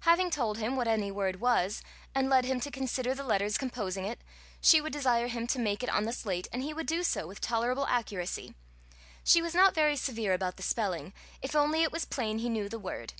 [0.00, 1.80] Having told him what any word was,
[2.14, 4.20] and led him to consider the letters composing it,
[4.60, 7.26] she would desire him to make it on the slate, and he would do so
[7.26, 8.54] with tolerable accuracy:
[9.24, 12.68] she was not very severe about the spelling, if only it was plain he knew
[12.68, 13.14] the word.